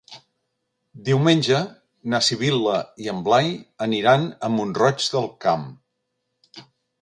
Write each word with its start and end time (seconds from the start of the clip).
Diumenge 1.09 1.59
na 2.13 2.21
Sibil·la 2.27 2.77
i 3.03 3.11
en 3.13 3.19
Blai 3.27 3.53
aniran 3.87 4.27
a 4.49 4.51
Mont-roig 4.55 5.07
del 5.19 5.29
Camp. 5.47 5.69